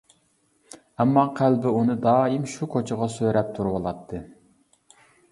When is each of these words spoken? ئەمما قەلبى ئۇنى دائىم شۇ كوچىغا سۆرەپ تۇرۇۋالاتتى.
ئەمما 1.03 1.25
قەلبى 1.39 1.73
ئۇنى 1.79 1.95
دائىم 2.05 2.47
شۇ 2.53 2.67
كوچىغا 2.75 3.09
سۆرەپ 3.17 3.51
تۇرۇۋالاتتى. 3.59 4.23